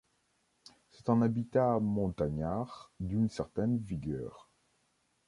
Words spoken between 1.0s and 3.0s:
un habitat montagnard